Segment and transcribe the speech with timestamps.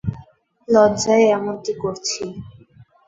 [0.67, 2.23] লজ্জায় এমনটি করছি।